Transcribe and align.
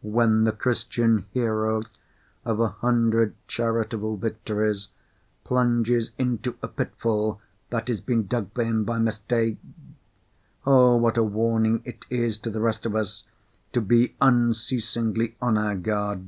When 0.00 0.44
the 0.44 0.52
Christian 0.52 1.26
hero 1.32 1.82
of 2.46 2.60
a 2.60 2.68
hundred 2.68 3.34
charitable 3.46 4.16
victories 4.16 4.88
plunges 5.44 6.12
into 6.16 6.54
a 6.62 6.68
pitfall 6.68 7.42
that 7.68 7.88
has 7.88 8.00
been 8.00 8.26
dug 8.26 8.54
for 8.54 8.64
him 8.64 8.84
by 8.84 8.98
mistake, 8.98 9.58
oh, 10.64 10.96
what 10.96 11.18
a 11.18 11.22
warning 11.22 11.82
it 11.84 12.06
is 12.08 12.38
to 12.38 12.50
the 12.50 12.62
rest 12.62 12.86
of 12.86 12.96
us 12.96 13.24
to 13.74 13.82
be 13.82 14.16
unceasingly 14.18 15.36
on 15.42 15.58
our 15.58 15.76
guard! 15.76 16.24